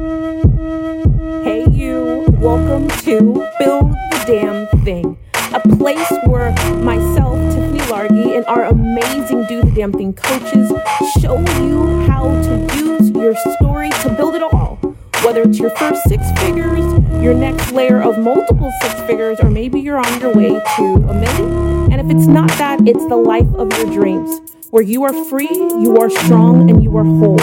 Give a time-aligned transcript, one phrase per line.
[0.00, 2.24] Hey, you.
[2.38, 3.20] Welcome to
[3.58, 5.18] Build the Damn Thing,
[5.52, 10.72] a place where myself, Tiffany Largie, and our amazing Do the Damn Thing coaches
[11.20, 14.76] show you how to use your story to build it all.
[15.22, 16.78] Whether it's your first six figures,
[17.22, 21.14] your next layer of multiple six figures, or maybe you're on your way to a
[21.14, 21.92] million.
[21.92, 24.40] And if it's not that, it's the life of your dreams,
[24.70, 27.38] where you are free, you are strong, and you are whole.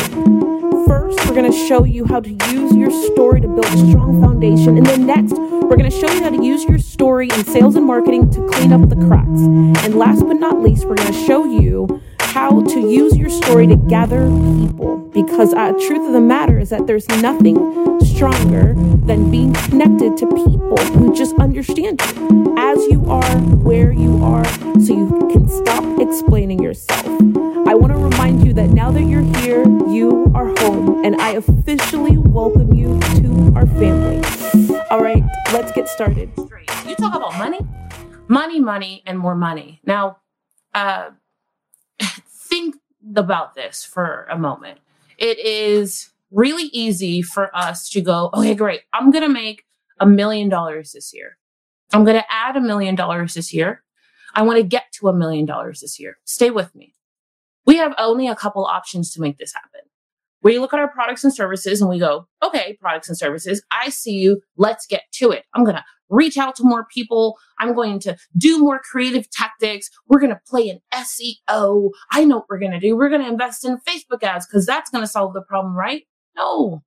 [0.88, 4.22] First, we're going to show you how to use your story to build a strong
[4.22, 4.78] foundation.
[4.78, 7.76] And then next, we're going to show you how to use your story in sales
[7.76, 9.42] and marketing to clean up the cracks.
[9.84, 12.02] And last but not least, we're going to show you
[12.38, 14.28] how to use your story to gather
[14.60, 14.98] people.
[15.12, 17.56] Because uh, truth of the matter is that there's nothing
[18.06, 18.76] stronger
[19.08, 24.46] than being connected to people who just understand you as you are, where you are,
[24.80, 27.08] so you can stop explaining yourself.
[27.68, 31.32] I want to remind you that now that you're here, you are home, and I
[31.32, 34.22] officially welcome you to our family.
[34.92, 36.30] All right, let's get started.
[36.38, 37.62] You talk about money,
[38.28, 39.82] money, money, and more money.
[39.84, 40.18] Now,
[40.76, 41.10] uh,
[42.48, 42.76] think
[43.16, 44.80] about this for a moment.
[45.18, 48.82] It is really easy for us to go, okay, great.
[48.94, 49.66] I'm going to make
[50.00, 51.38] a million dollars this year.
[51.94, 53.84] I'm going to add a million dollars this year.
[54.36, 56.18] I want to get to a million dollars this year.
[56.26, 56.94] Stay with me.
[57.66, 59.82] We have only a couple options to make this happen.
[60.44, 63.90] We look at our products and services and we go, okay, products and services, I
[63.90, 64.42] see you.
[64.56, 65.46] Let's get to it.
[65.54, 67.38] I'm going to reach out to more people.
[67.60, 69.90] I'm going to do more creative tactics.
[70.08, 71.92] We're going to play in SEO.
[72.12, 72.96] I know what we're going to do.
[72.96, 76.04] We're going to invest in Facebook ads because that's going to solve the problem, right?
[76.36, 76.84] No.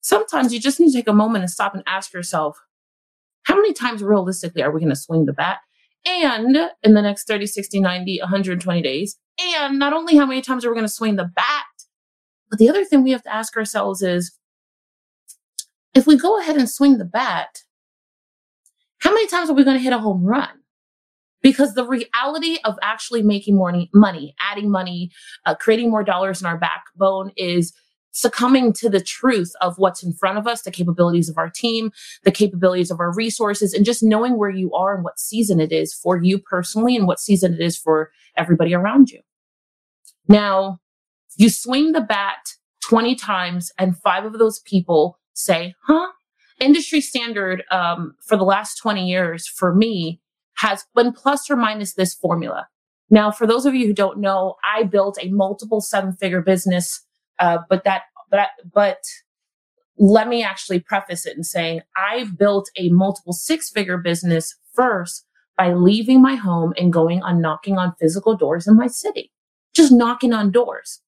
[0.00, 2.58] Sometimes you just need to take a moment and stop and ask yourself,
[3.44, 5.58] how many times realistically are we going to swing the bat?
[6.06, 9.16] And in the next 30, 60, 90, 120 days.
[9.38, 11.64] And not only how many times are we going to swing the bat,
[12.50, 14.38] but the other thing we have to ask ourselves is
[15.94, 17.60] if we go ahead and swing the bat,
[18.98, 20.48] how many times are we going to hit a home run?
[21.42, 25.10] Because the reality of actually making more money, adding money,
[25.44, 27.74] uh, creating more dollars in our backbone is
[28.14, 31.90] succumbing to the truth of what's in front of us, the capabilities of our team,
[32.22, 35.72] the capabilities of our resources, and just knowing where you are and what season it
[35.72, 39.20] is for you personally and what season it is for everybody around you.
[40.28, 40.78] Now,
[41.36, 42.54] you swing the bat
[42.88, 46.08] 20 times and five of those people say, huh?
[46.64, 50.20] Industry standard um, for the last 20 years for me
[50.56, 52.68] has been plus or minus this formula.
[53.10, 57.04] Now, for those of you who don't know, I built a multiple seven figure business,
[57.38, 58.98] uh, but that, but, but
[59.98, 65.24] let me actually preface it in saying I've built a multiple six figure business first
[65.56, 69.30] by leaving my home and going on knocking on physical doors in my city,
[69.74, 71.00] just knocking on doors.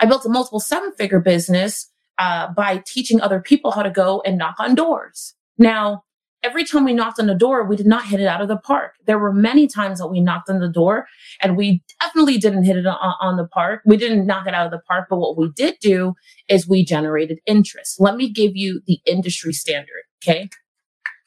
[0.00, 4.22] I built a multiple seven figure business uh, by teaching other people how to go
[4.24, 5.34] and knock on doors.
[5.58, 6.04] Now,
[6.44, 8.56] every time we knocked on the door, we did not hit it out of the
[8.56, 8.94] park.
[9.06, 11.06] There were many times that we knocked on the door
[11.40, 13.80] and we definitely didn't hit it on, on, the park.
[13.86, 16.14] We didn't knock it out of the park, but what we did do
[16.48, 18.00] is we generated interest.
[18.00, 20.02] Let me give you the industry standard.
[20.22, 20.50] Okay.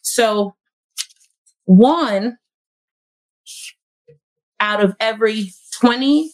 [0.01, 0.55] So
[1.65, 2.37] one
[4.59, 6.31] out of every 20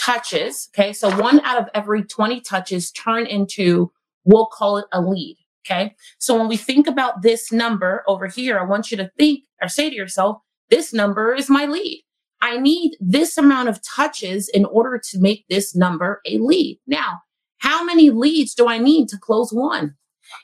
[0.00, 3.92] touches, okay, so one out of every 20 touches turn into,
[4.24, 5.36] we'll call it a lead.
[5.66, 5.94] Okay.
[6.18, 9.68] So when we think about this number over here, I want you to think or
[9.68, 10.38] say to yourself,
[10.70, 12.02] this number is my lead.
[12.40, 16.80] I need this amount of touches in order to make this number a lead.
[16.86, 17.20] Now,
[17.58, 19.96] how many leads do I need to close one?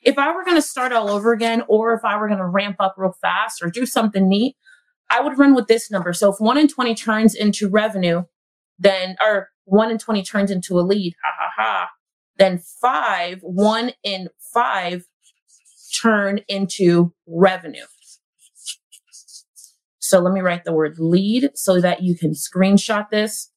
[0.03, 2.47] If I were going to start all over again, or if I were going to
[2.47, 4.57] ramp up real fast or do something neat,
[5.09, 6.13] I would run with this number.
[6.13, 8.25] So if one in 20 turns into revenue,
[8.79, 11.89] then or one in 20 turns into a lead, ha ha ha.
[12.39, 15.05] Then five, one in five
[16.01, 17.87] turn into revenue.
[19.99, 23.51] So let me write the word lead so that you can screenshot this.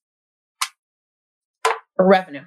[1.97, 2.45] Revenue.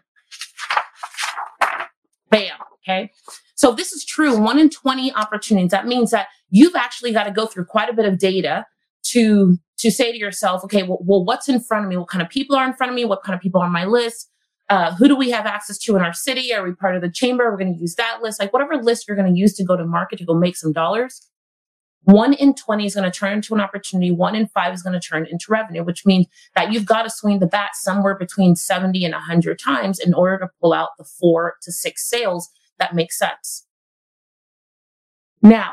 [2.31, 2.57] Bam.
[2.83, 3.13] Okay.
[3.55, 4.37] So this is true.
[4.37, 5.71] One in 20 opportunities.
[5.71, 8.67] That means that you've actually got to go through quite a bit of data
[9.05, 11.97] to to say to yourself, okay, well, well, what's in front of me?
[11.97, 13.05] What kind of people are in front of me?
[13.05, 14.31] What kind of people are on my list?
[14.69, 16.55] Uh, who do we have access to in our city?
[16.55, 17.51] Are we part of the chamber?
[17.51, 19.77] We're going to use that list, like whatever list you're going to use to go
[19.77, 21.27] to market to go make some dollars.
[22.05, 24.13] One in 20 is going to turn into an opportunity.
[24.13, 27.11] One in five is going to turn into revenue, which means that you've got to
[27.11, 31.05] swing the bat somewhere between 70 and 100 times in order to pull out the
[31.05, 32.49] four to six sales
[32.79, 33.67] that make sense.
[35.43, 35.73] Now,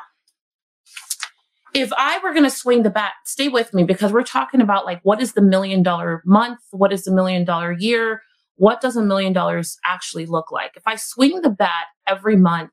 [1.74, 4.86] if I were going to swing the bat, stay with me because we're talking about
[4.86, 6.60] like what is the million dollar month?
[6.72, 8.22] What is the million dollar year?
[8.60, 10.74] what does a million dollars actually look like?
[10.76, 12.72] If I swing the bat every month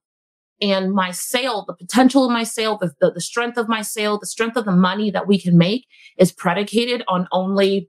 [0.60, 4.18] and my sale, the potential of my sale, the, the, the strength of my sale,
[4.18, 5.86] the strength of the money that we can make
[6.18, 7.88] is predicated on only,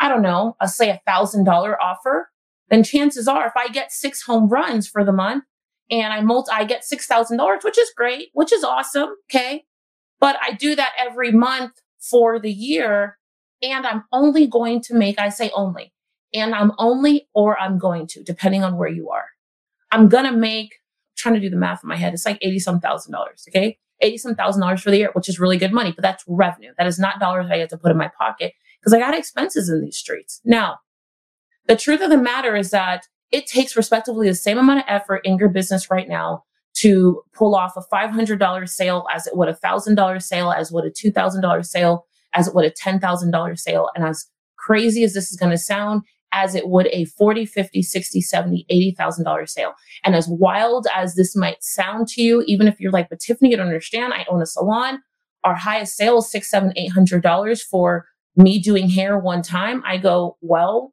[0.00, 2.28] I don't know, a say a thousand dollar offer,
[2.70, 5.44] then chances are if I get six home runs for the month
[5.92, 9.10] and I multi, I get $6,000, which is great, which is awesome.
[9.30, 9.64] Okay.
[10.20, 13.18] But I do that every month for the year
[13.62, 15.92] and I'm only going to make, I say only,
[16.32, 19.26] and I'm only or I'm going to, depending on where you are.
[19.90, 20.74] I'm going to make
[21.16, 22.14] trying to do the math in my head.
[22.14, 23.44] It's like 80 some thousand dollars.
[23.48, 23.78] Okay.
[24.00, 26.72] 80 some thousand dollars for the year, which is really good money, but that's revenue.
[26.78, 29.68] That is not dollars I get to put in my pocket because I got expenses
[29.68, 30.40] in these streets.
[30.44, 30.78] Now,
[31.66, 35.22] the truth of the matter is that it takes respectively the same amount of effort
[35.24, 36.44] in your business right now
[36.80, 40.90] to pull off a $500 sale as it would a $1,000 sale, as would a
[40.90, 43.88] $2,000 sale, as it would a $10,000 sale.
[43.94, 44.26] And as
[44.56, 46.02] crazy as this is going to sound,
[46.32, 49.72] as it would a 40, 50, 60, 70, $80,000 sale.
[50.04, 53.50] And as wild as this might sound to you, even if you're like, but Tiffany,
[53.50, 54.12] you don't understand.
[54.12, 55.00] I own a salon.
[55.44, 59.82] Our highest sale is six, seven, eight hundred dollars for me doing hair one time.
[59.86, 60.92] I go, well,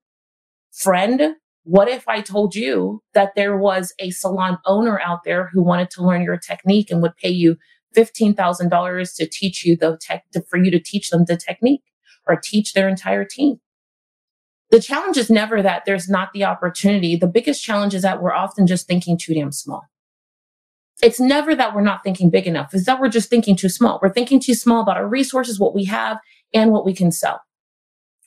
[0.71, 1.35] friend,
[1.65, 5.89] what if I told you that there was a salon owner out there who wanted
[5.91, 7.57] to learn your technique and would pay you
[7.95, 11.81] $15,000 to teach you the tech, to, for you to teach them the technique
[12.27, 13.59] or teach their entire team?
[14.69, 17.15] The challenge is never that there's not the opportunity.
[17.15, 19.85] The biggest challenge is that we're often just thinking too damn small.
[21.01, 22.73] It's never that we're not thinking big enough.
[22.73, 23.99] It's that we're just thinking too small.
[24.01, 26.19] We're thinking too small about our resources, what we have
[26.53, 27.41] and what we can sell.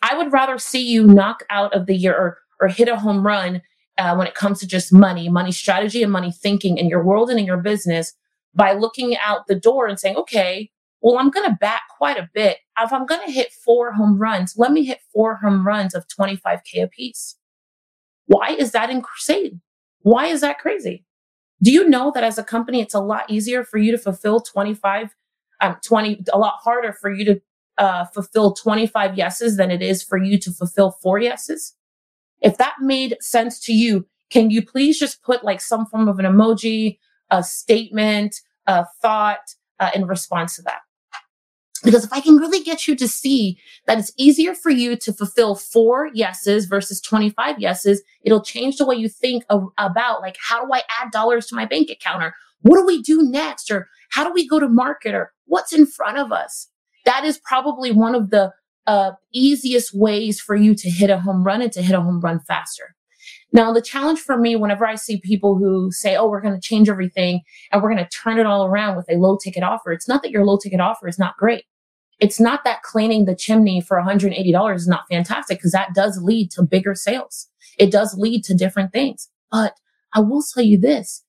[0.03, 3.27] I would rather see you knock out of the year or, or hit a home
[3.27, 3.63] run
[3.99, 7.31] uh, when it comes to just money, money strategy and money thinking in your world
[7.31, 8.15] and in your business
[8.55, 10.71] by looking out the door and saying, okay,
[11.01, 12.59] well, I'm going to bat quite a bit.
[12.81, 16.07] If I'm going to hit four home runs, let me hit four home runs of
[16.09, 17.37] 25K apiece.
[18.27, 19.61] Why is that insane?
[20.01, 21.05] Why is that crazy?
[21.63, 24.41] Do you know that as a company, it's a lot easier for you to fulfill
[24.41, 25.15] 25,
[25.61, 27.41] um, 20, a lot harder for you to
[27.79, 31.75] uh, fulfill 25 yeses than it is for you to fulfill four yeses?
[32.41, 36.19] If that made sense to you, can you please just put like some form of
[36.19, 36.99] an emoji,
[37.31, 38.37] a statement,
[38.67, 40.81] a thought uh, in response to that?
[41.85, 45.13] Because if I can really get you to see that it's easier for you to
[45.13, 50.37] fulfill four yeses versus 25 yeses, it'll change the way you think of, about like,
[50.41, 52.25] how do I add dollars to my bank account?
[52.25, 53.71] Or what do we do next?
[53.71, 55.15] Or how do we go to market?
[55.15, 56.69] Or what's in front of us?
[57.05, 58.53] That is probably one of the
[58.89, 62.21] uh, easiest ways for you to hit a home run and to hit a home
[62.21, 62.97] run faster.
[63.53, 66.61] Now, the challenge for me, whenever I see people who say, Oh, we're going to
[66.61, 69.93] change everything and we're going to turn it all around with a low ticket offer.
[69.93, 71.65] It's not that your low ticket offer is not great.
[72.19, 76.51] It's not that cleaning the chimney for $180 is not fantastic because that does lead
[76.53, 77.49] to bigger sales.
[77.79, 79.29] It does lead to different things.
[79.53, 79.75] But
[80.15, 81.25] I will tell you this.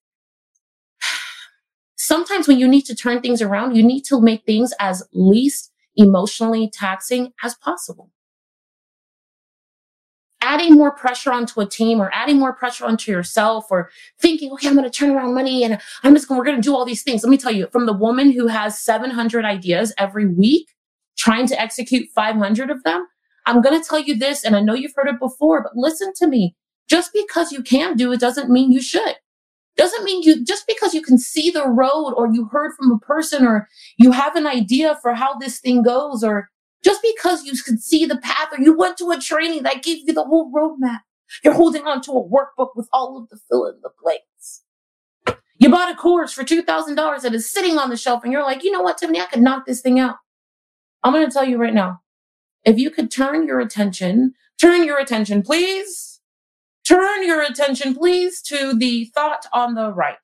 [1.98, 5.72] Sometimes when you need to turn things around, you need to make things as least
[6.00, 8.12] emotionally taxing as possible
[10.42, 14.68] adding more pressure onto a team or adding more pressure onto yourself or thinking, okay,
[14.68, 16.86] I'm going to turn around money and I'm just going, we're going to do all
[16.86, 17.24] these things.
[17.24, 20.70] Let me tell you from the woman who has 700 ideas every week,
[21.18, 23.06] trying to execute 500 of them.
[23.46, 24.44] I'm going to tell you this.
[24.44, 26.56] And I know you've heard it before, but listen to me.
[26.88, 29.16] Just because you can do it doesn't mean you should.
[29.80, 33.00] Doesn't mean you, just because you can see the road or you heard from a
[33.00, 36.50] person or you have an idea for how this thing goes or
[36.84, 40.00] just because you can see the path or you went to a training that gave
[40.06, 41.00] you the whole roadmap,
[41.46, 44.64] you're holding on to a workbook with all of the fill in the blanks.
[45.58, 48.66] You bought a course for $2,000 that is sitting on the shelf and you're like,
[48.66, 50.18] you know what, Tiffany, I could knock this thing out.
[51.06, 52.02] I'm going to tell you right now.
[52.66, 56.19] If you could turn your attention, turn your attention, please.
[56.90, 60.16] Turn your attention, please, to the thought on the right.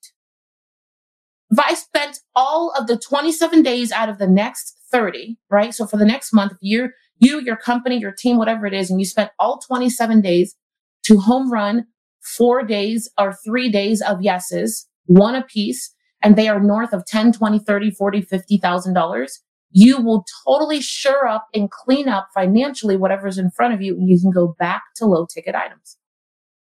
[1.52, 5.76] If I spent all of the 27 days out of the next 30, right?
[5.76, 9.00] So for the next month, you're, you, your company, your team, whatever it is, and
[9.00, 10.56] you spent all 27 days
[11.04, 11.86] to home run
[12.24, 15.94] four days or three days of yeses, one apiece,
[16.24, 21.28] and they are north of 10, 20, 30, 40, 50,000 dollars, you will totally sure
[21.28, 24.82] up and clean up financially whatever's in front of you and you can go back
[24.96, 25.98] to low ticket items.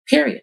[0.08, 0.42] Period.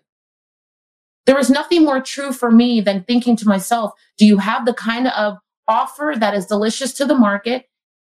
[1.26, 4.74] There is nothing more true for me than thinking to myself, do you have the
[4.74, 5.38] kind of
[5.68, 7.66] offer that is delicious to the market?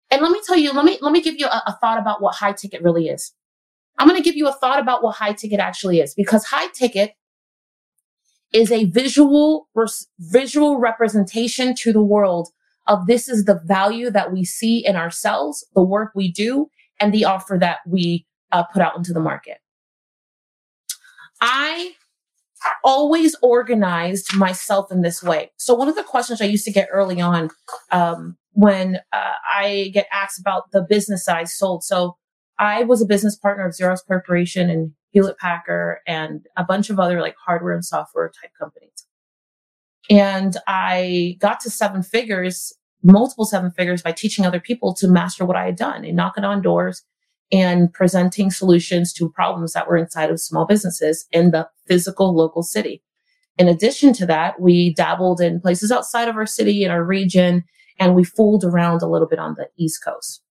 [0.09, 2.21] And let me tell you, let me let me give you a, a thought about
[2.21, 3.33] what high ticket really is.
[3.97, 6.67] I'm going to give you a thought about what high ticket actually is because high
[6.67, 7.13] ticket
[8.53, 9.67] is a visual
[10.19, 12.49] visual representation to the world
[12.87, 16.69] of this is the value that we see in ourselves, the work we do,
[16.99, 19.57] and the offer that we uh, put out into the market.
[21.45, 21.91] I
[22.85, 25.51] always organized myself in this way.
[25.57, 27.49] So one of the questions I used to get early on
[27.91, 31.83] um, when uh, I get asked about the business I sold.
[31.83, 32.15] So
[32.57, 36.97] I was a business partner of Xerox Corporation and Hewlett Packard and a bunch of
[36.97, 39.05] other like hardware and software type companies.
[40.09, 42.71] And I got to seven figures,
[43.03, 46.45] multiple seven figures by teaching other people to master what I had done and knocking
[46.45, 47.03] on doors
[47.51, 52.63] and presenting solutions to problems that were inside of small businesses in the physical local
[52.63, 53.03] city.
[53.57, 57.63] In addition to that, we dabbled in places outside of our city and our region,
[57.99, 60.41] and we fooled around a little bit on the East Coast.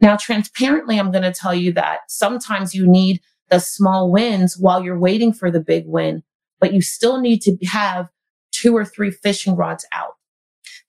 [0.00, 4.82] Now, transparently, I'm going to tell you that sometimes you need the small wins while
[4.82, 6.24] you're waiting for the big win,
[6.58, 8.08] but you still need to have
[8.50, 10.14] two or three fishing rods out.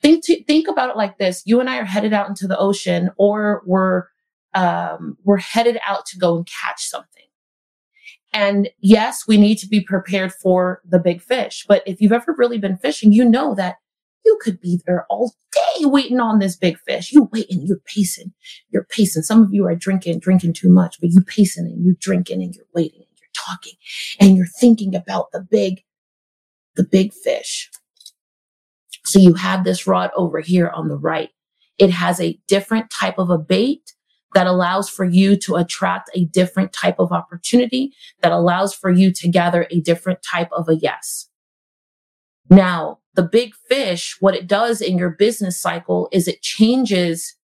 [0.02, 2.58] Think to, think about it like this: you and I are headed out into the
[2.58, 4.06] ocean, or we're
[4.56, 7.24] um, we're headed out to go and catch something.
[8.34, 11.66] And yes, we need to be prepared for the big fish.
[11.68, 13.78] But if you've ever really been fishing, you know that
[14.26, 17.12] you could be there all day waiting on this big fish.
[17.12, 18.34] You waiting, you're pacing,
[18.70, 19.24] you're pacing.
[19.24, 22.54] Some of you are drinking, drinking too much, but you pacing and you drinking and
[22.54, 23.74] you're waiting and you're talking
[24.20, 25.84] and you're thinking about the big,
[26.76, 27.70] the big fish.
[29.06, 31.30] So you have this rod over here on the right.
[31.78, 33.95] It has a different type of a bait
[34.36, 39.12] that allows for you to attract a different type of opportunity, that allows for you
[39.14, 41.30] to gather a different type of a yes.
[42.50, 47.38] Now, the big fish, what it does in your business cycle is it changes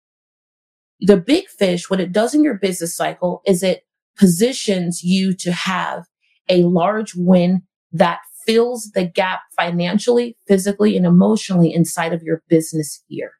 [1.00, 1.88] the big fish.
[1.88, 3.84] What it does in your business cycle is it
[4.18, 6.04] positions you to have
[6.50, 13.02] a large win that fills the gap financially, physically, and emotionally inside of your business
[13.08, 13.32] year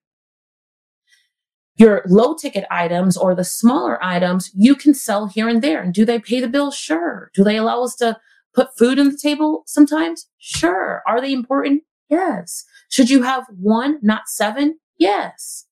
[1.76, 5.82] your low ticket items or the smaller items you can sell here and there.
[5.82, 6.70] And do they pay the bill?
[6.70, 7.30] Sure.
[7.34, 8.18] Do they allow us to
[8.54, 10.28] put food on the table sometimes?
[10.38, 11.02] Sure.
[11.06, 11.82] Are they important?
[12.08, 12.64] Yes.
[12.90, 14.78] Should you have one, not seven?
[14.98, 15.66] Yes.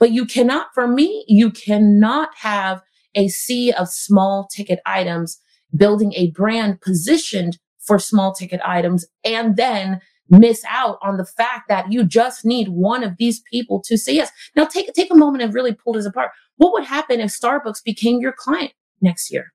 [0.00, 2.82] But you cannot, for me, you cannot have
[3.14, 5.38] a sea of small ticket items
[5.76, 11.68] building a brand positioned for small ticket items and then miss out on the fact
[11.68, 14.30] that you just need one of these people to say yes.
[14.56, 16.30] Now take, take a moment and really pull this apart.
[16.56, 19.52] What would happen if Starbucks became your client next year?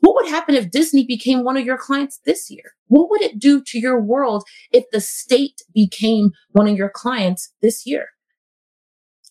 [0.00, 2.72] What would happen if Disney became one of your clients this year?
[2.88, 7.54] What would it do to your world if the state became one of your clients
[7.62, 8.08] this year?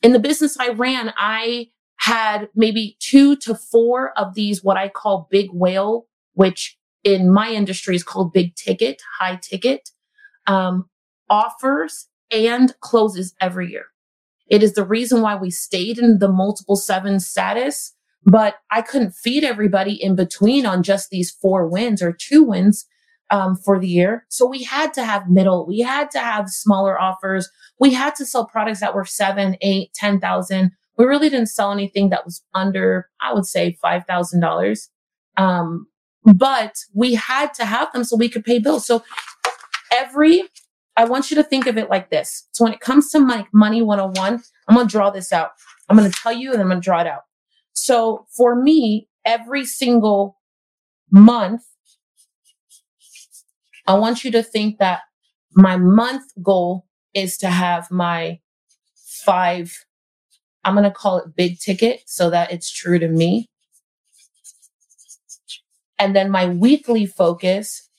[0.01, 4.89] In the business I ran, I had maybe two to four of these, what I
[4.89, 9.91] call big whale, which in my industry is called big ticket, high ticket
[10.47, 10.89] um,
[11.29, 13.85] offers and closes every year.
[14.47, 17.93] It is the reason why we stayed in the multiple seven status,
[18.25, 22.85] but I couldn't feed everybody in between on just these four wins or two wins
[23.31, 24.25] um, for the year.
[24.29, 27.49] So we had to have middle, we had to have smaller offers.
[27.79, 30.71] We had to sell products that were seven, eight, ten thousand.
[30.97, 34.89] We really didn't sell anything that was under, I would say, five thousand dollars.
[35.37, 35.87] Um,
[36.23, 38.85] but we had to have them so we could pay bills.
[38.85, 39.03] So
[39.93, 40.43] every,
[40.97, 42.47] I want you to think of it like this.
[42.51, 45.51] So when it comes to money, money 101, I'm going to draw this out.
[45.89, 47.21] I'm going to tell you and I'm going to draw it out.
[47.73, 50.37] So for me, every single
[51.11, 51.63] month,
[53.87, 55.01] I want you to think that
[55.55, 58.39] my month goal is to have my
[59.23, 59.73] five,
[60.63, 63.49] I'm going to call it big ticket so that it's true to me.
[65.99, 67.89] And then my weekly focus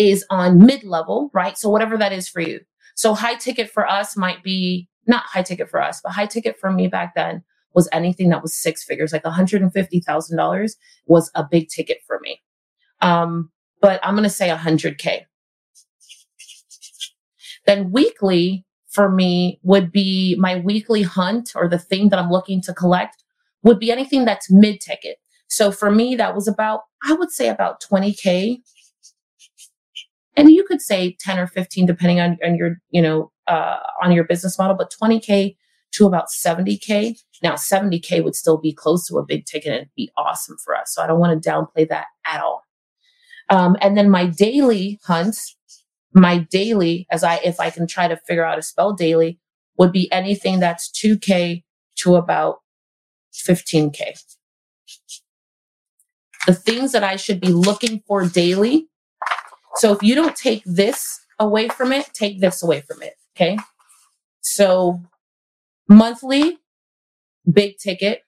[0.00, 1.58] is on mid level, right?
[1.58, 2.60] So whatever that is for you.
[2.96, 6.58] So high ticket for us might be not high ticket for us, but high ticket
[6.58, 10.70] for me back then was anything that was six figures, like $150,000
[11.06, 12.40] was a big ticket for me.
[13.00, 15.24] Um, but I'm going to say 100K.
[17.66, 22.62] Then weekly for me would be my weekly hunt or the thing that I'm looking
[22.62, 23.22] to collect
[23.62, 25.18] would be anything that's mid ticket.
[25.48, 28.79] So for me, that was about, I would say about 20K and you
[30.70, 34.58] could say 10 or 15 depending on, on your you know uh, on your business
[34.58, 35.56] model but 20k
[35.92, 40.10] to about 70k now 70k would still be close to a big ticket and be
[40.16, 42.62] awesome for us so i don't want to downplay that at all.
[43.48, 45.56] Um, and then my daily hunts
[46.14, 49.40] my daily as i if i can try to figure out a spell daily
[49.76, 51.64] would be anything that's 2k
[51.96, 52.58] to about
[53.34, 54.22] 15k
[56.46, 58.89] the things that i should be looking for daily
[59.76, 63.14] so if you don't take this away from it, take this away from it.
[63.36, 63.58] Okay.
[64.40, 65.00] So
[65.88, 66.58] monthly,
[67.50, 68.22] big ticket,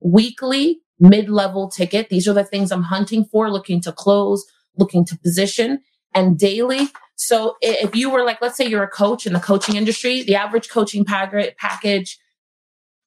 [0.00, 2.08] weekly, mid-level ticket.
[2.08, 4.44] These are the things I'm hunting for, looking to close,
[4.76, 5.80] looking to position
[6.14, 6.88] and daily.
[7.16, 10.36] So if you were like, let's say you're a coach in the coaching industry, the
[10.36, 12.18] average coaching package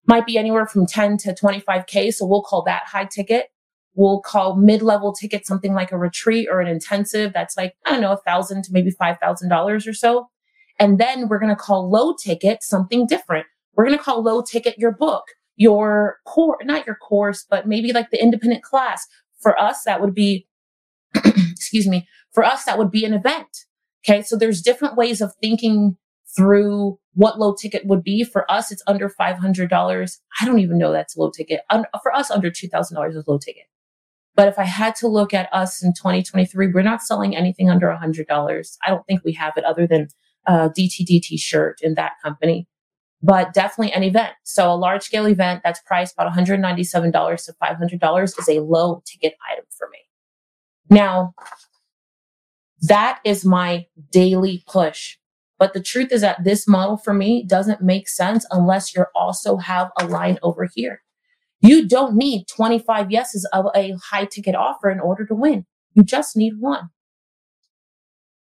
[0.05, 2.13] might be anywhere from 10 to 25K.
[2.13, 3.49] So we'll call that high ticket.
[3.97, 7.33] We'll call mid-level ticket something like a retreat or an intensive.
[7.33, 10.29] That's like, I don't know, a thousand to maybe $5,000 or so.
[10.79, 13.47] And then we're going to call low ticket something different.
[13.75, 15.23] We're going to call low ticket your book,
[15.55, 19.03] your core, not your course, but maybe like the independent class.
[19.41, 20.47] For us, that would be,
[21.15, 23.65] excuse me, for us, that would be an event.
[24.07, 24.21] Okay.
[24.21, 25.97] So there's different ways of thinking
[26.35, 28.23] through what low ticket would be.
[28.23, 30.17] For us, it's under $500.
[30.39, 31.61] I don't even know that's low ticket.
[32.03, 33.63] for us, under $2,000 is low ticket.
[34.37, 37.87] But if I had to look at us in 2023, we're not selling anything under
[37.87, 38.77] $100.
[38.85, 40.09] I don't think we have it other than
[40.45, 42.67] a DTDT shirt in that company,
[43.21, 44.33] but definitely an event.
[44.43, 49.33] So a large scale event that's priced about $197 to $500 is a low ticket
[49.51, 49.99] item for me.
[50.89, 51.33] Now,
[52.81, 55.17] that is my daily push.
[55.57, 59.57] But the truth is that this model for me doesn't make sense unless you also
[59.57, 61.01] have a line over here.
[61.67, 65.65] You don't need 25 yeses of a high ticket offer in order to win.
[65.95, 66.91] You just need one.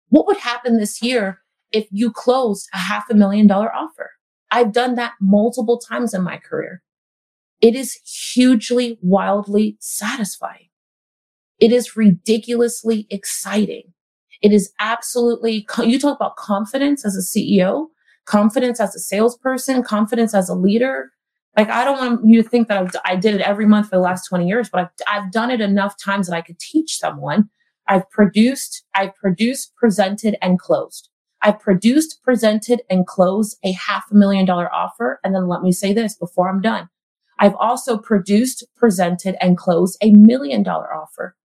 [0.09, 1.39] What would happen this year
[1.71, 4.11] if you closed a half a million dollar offer?
[4.51, 6.83] I've done that multiple times in my career.
[7.61, 8.01] It is
[8.35, 10.71] hugely, wildly satisfying.
[11.61, 13.93] It is ridiculously exciting.
[14.43, 17.87] It is absolutely, you talk about confidence as a CEO,
[18.25, 21.13] confidence as a salesperson, confidence as a leader.
[21.57, 23.97] Like, I don't want you to think that I've, i did it every month for
[23.97, 26.99] the last 20 years, but I've, I've done it enough times that I could teach
[26.99, 27.49] someone.
[27.87, 31.11] I've produced, I've produced, presented, and closed.
[31.43, 35.21] I've produced, presented, and closed a half a million dollar offer.
[35.23, 36.89] And then let me say this before I'm done.
[37.39, 41.37] I've also produced, presented, and closed a million dollar offer.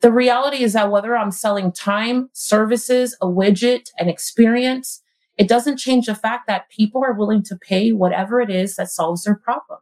[0.00, 5.02] The reality is that whether I'm selling time, services, a widget, an experience,
[5.36, 8.90] it doesn't change the fact that people are willing to pay whatever it is that
[8.90, 9.80] solves their problem.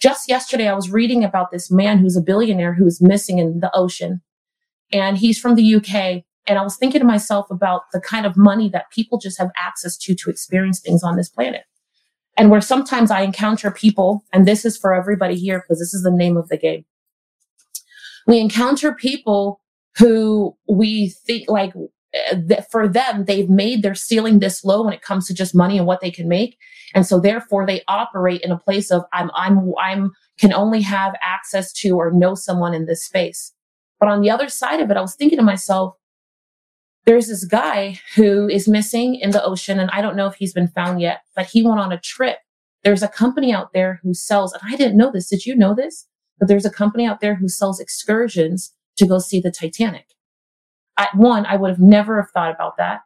[0.00, 3.74] Just yesterday, I was reading about this man who's a billionaire who's missing in the
[3.74, 4.22] ocean.
[4.92, 6.24] And he's from the UK.
[6.46, 9.50] And I was thinking to myself about the kind of money that people just have
[9.56, 11.64] access to to experience things on this planet.
[12.36, 16.02] And where sometimes I encounter people, and this is for everybody here because this is
[16.02, 16.84] the name of the game
[18.26, 19.60] we encounter people
[19.96, 21.72] who we think like
[22.34, 25.78] that for them, they've made their ceiling this low when it comes to just money
[25.78, 26.58] and what they can make.
[26.94, 31.14] And so therefore they operate in a place of I'm, I'm, I'm can only have
[31.22, 33.52] access to or know someone in this space.
[33.98, 35.94] But on the other side of it, I was thinking to myself,
[37.04, 40.52] there's this guy who is missing in the ocean and I don't know if he's
[40.52, 42.38] been found yet, but he went on a trip.
[42.84, 45.28] There's a company out there who sells, and I didn't know this.
[45.28, 46.06] Did you know this?
[46.38, 50.06] but there's a company out there who sells excursions to go see the Titanic.
[50.96, 53.00] I, one, I would have never have thought about that.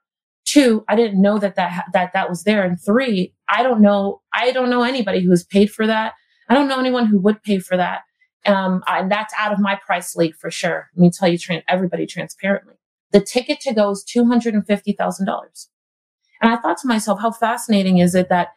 [0.45, 2.63] Two, I didn't know that that, that that was there.
[2.63, 6.15] And three, I don't know, I don't know anybody who has paid for that.
[6.49, 8.03] I don't know anyone who would pay for that.
[8.47, 10.89] Um, and that's out of my price league for sure.
[10.97, 12.75] Let me tell you, everybody transparently.
[13.13, 15.67] The ticket to go is $250,000.
[16.43, 18.49] And I thought to myself, how fascinating is it that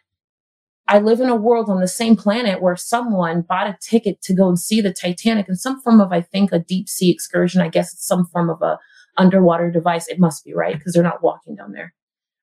[0.88, 4.34] I live in a world on the same planet where someone bought a ticket to
[4.34, 7.62] go and see the Titanic in some form of, I think, a deep sea excursion.
[7.62, 8.80] I guess it's some form of a
[9.18, 10.08] underwater device.
[10.08, 11.94] It must be right because they're not walking down there.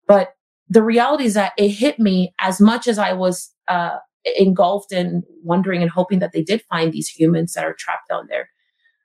[0.07, 0.35] But
[0.69, 3.99] the reality is that it hit me as much as I was uh,
[4.37, 8.27] engulfed in wondering and hoping that they did find these humans that are trapped down
[8.29, 8.49] there.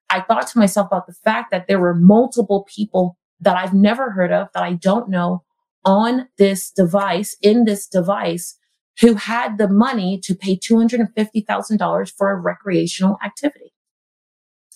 [0.09, 4.11] I thought to myself about the fact that there were multiple people that I've never
[4.11, 5.43] heard of that I don't know
[5.83, 8.57] on this device, in this device
[9.01, 13.73] who had the money to pay $250,000 for a recreational activity.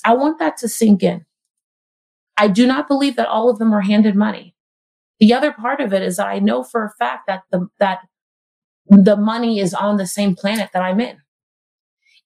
[0.03, 1.25] I want that to sink in.
[2.39, 4.55] I do not believe that all of them were handed money.
[5.19, 7.99] The other part of it is that I know for a fact that the, that
[8.87, 11.17] the money is on the same planet that I'm in.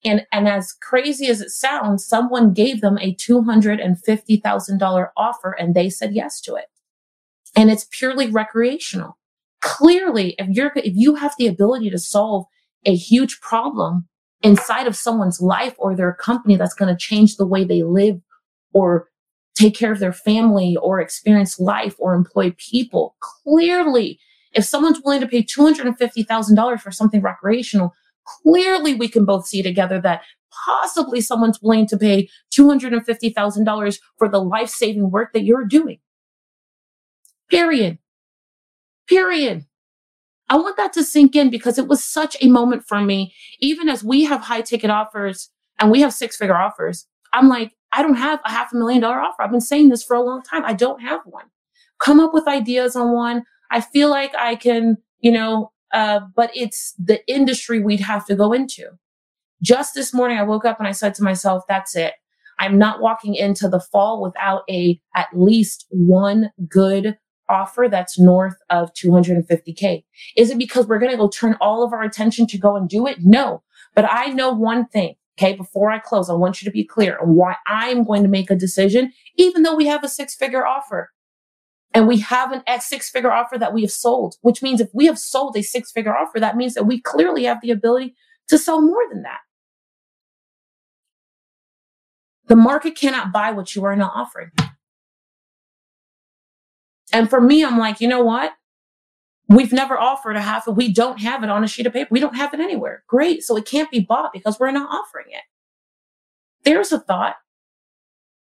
[0.04, 5.90] And, and as crazy as it sounds, someone gave them a $250,000 offer and they
[5.90, 6.66] said yes to it.
[7.56, 9.18] And it's purely recreational
[9.64, 12.44] clearly if you're if you have the ability to solve
[12.84, 14.06] a huge problem
[14.42, 18.20] inside of someone's life or their company that's going to change the way they live
[18.74, 19.08] or
[19.54, 24.18] take care of their family or experience life or employ people clearly
[24.52, 27.92] if someone's willing to pay $250,000 for something recreational
[28.42, 30.22] clearly we can both see together that
[30.66, 35.98] possibly someone's willing to pay $250,000 for the life-saving work that you're doing
[37.50, 37.98] period
[39.06, 39.66] Period.
[40.48, 43.34] I want that to sink in because it was such a moment for me.
[43.60, 47.72] Even as we have high ticket offers and we have six figure offers, I'm like,
[47.92, 49.42] I don't have a half a million dollar offer.
[49.42, 50.64] I've been saying this for a long time.
[50.64, 51.46] I don't have one.
[52.00, 53.44] Come up with ideas on one.
[53.70, 58.34] I feel like I can, you know, uh, but it's the industry we'd have to
[58.34, 58.88] go into.
[59.62, 62.14] Just this morning, I woke up and I said to myself, that's it.
[62.58, 67.18] I'm not walking into the fall without a at least one good
[67.48, 70.04] offer that's north of 250k.
[70.36, 72.88] Is it because we're going to go turn all of our attention to go and
[72.88, 73.18] do it?
[73.20, 73.62] No.
[73.94, 75.14] But I know one thing.
[75.38, 75.56] Okay.
[75.56, 78.50] Before I close, I want you to be clear on why I'm going to make
[78.50, 81.10] a decision, even though we have a six figure offer
[81.92, 84.88] and we have an X six figure offer that we have sold, which means if
[84.92, 88.14] we have sold a six figure offer, that means that we clearly have the ability
[88.48, 89.40] to sell more than that.
[92.46, 94.50] The market cannot buy what you are not offering.
[97.12, 98.52] And for me, I'm like, you know what?
[99.48, 102.08] We've never offered a half, we don't have it on a sheet of paper.
[102.10, 103.04] We don't have it anywhere.
[103.06, 103.42] Great.
[103.42, 105.42] So it can't be bought because we're not offering it.
[106.64, 107.36] There's a thought.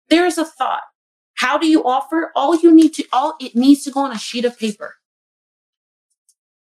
[0.09, 0.83] There's a thought.
[1.35, 2.31] How do you offer?
[2.37, 4.95] All you need to, all it needs to go on a sheet of paper.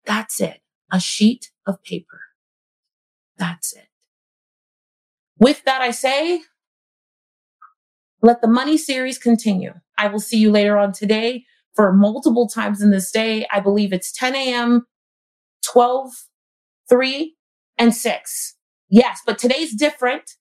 [0.04, 0.60] That's it.
[0.92, 2.20] A sheet of paper.
[3.36, 3.88] That's it.
[5.38, 6.42] With that, I say,
[8.22, 9.74] let the money series continue.
[9.96, 11.44] I will see you later on today
[11.78, 13.46] for multiple times in this day.
[13.52, 14.84] I believe it's 10 a.m.,
[15.64, 16.10] 12,
[16.88, 17.36] 3,
[17.78, 18.56] and 6.
[18.90, 20.32] Yes, but today's different.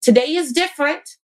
[0.00, 1.16] Today is different.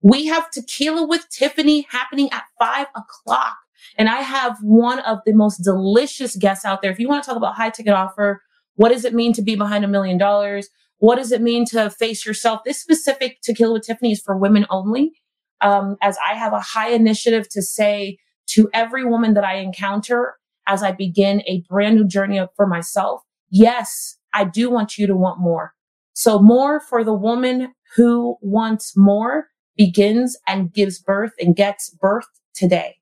[0.00, 3.56] We have tequila with Tiffany happening at five o'clock.
[3.98, 6.92] And I have one of the most delicious guests out there.
[6.92, 8.40] If you want to talk about high ticket offer,
[8.76, 10.68] what does it mean to be behind a million dollars?
[10.98, 12.60] What does it mean to face yourself?
[12.64, 15.14] This specific tequila with Tiffany is for women only
[15.62, 18.18] um, as I have a high initiative to say
[18.52, 20.36] to every woman that I encounter
[20.66, 25.16] as I begin a brand new journey for myself, yes, I do want you to
[25.16, 25.74] want more.
[26.12, 32.26] So more for the woman who wants more begins and gives birth and gets birth
[32.54, 32.96] today.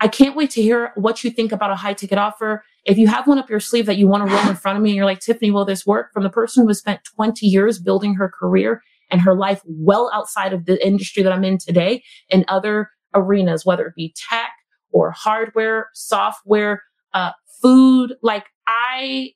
[0.00, 2.62] I can't wait to hear what you think about a high ticket offer.
[2.84, 4.82] If you have one up your sleeve that you want to roll in front of
[4.82, 6.12] me and you're like, Tiffany, will this work?
[6.12, 10.10] From the person who has spent 20 years building her career and her life well
[10.12, 14.50] outside of the industry that I'm in today and other arenas, whether it be tech
[14.90, 16.82] or hardware, software,
[17.14, 18.14] uh, food.
[18.22, 19.30] Like I,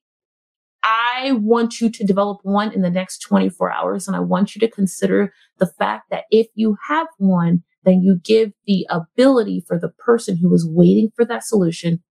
[0.82, 4.06] I want you to develop one in the next 24 hours.
[4.06, 8.20] And I want you to consider the fact that if you have one, then you
[8.22, 12.02] give the ability for the person who is waiting for that solution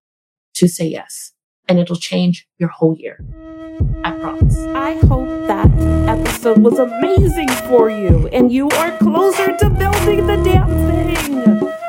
[0.54, 1.32] to say yes.
[1.68, 3.24] And it'll change your whole year.
[4.04, 4.58] I promise.
[4.74, 5.70] I hope that
[6.08, 11.09] episode was amazing for you and you are closer to building the damn thing.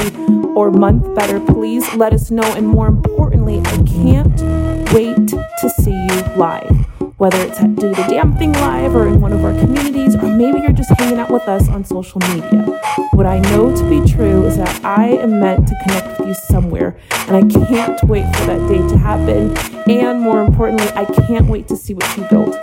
[0.55, 2.55] or month better, please let us know.
[2.55, 6.84] And more importantly, I can't wait to see you live.
[7.17, 10.27] Whether it's at Do the Damn Thing Live or in one of our communities, or
[10.27, 12.81] maybe you're just hanging out with us on social media.
[13.13, 16.35] What I know to be true is that I am meant to connect with you
[16.35, 16.99] somewhere,
[17.29, 19.57] and I can't wait for that day to happen.
[19.89, 22.59] And more importantly, I can't wait to see what you build.